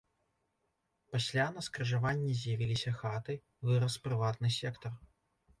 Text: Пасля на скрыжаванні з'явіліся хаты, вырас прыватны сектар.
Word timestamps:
Пасля 1.15 1.45
на 1.57 1.61
скрыжаванні 1.67 2.31
з'явіліся 2.39 2.95
хаты, 3.03 3.39
вырас 3.71 4.01
прыватны 4.07 4.53
сектар. 4.59 4.93